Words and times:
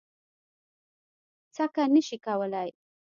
څکه 1.55 1.83
نه 1.93 2.01
شي 2.07 2.17
کولی. 2.25 2.69